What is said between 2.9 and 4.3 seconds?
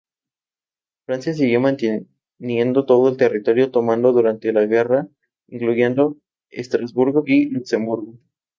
el territorio tomado